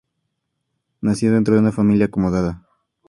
Nació 1.01 1.31
dentro 1.31 1.53
de 1.53 1.59
una 1.59 1.71
familia 1.71 2.07
acomodada. 2.07 2.63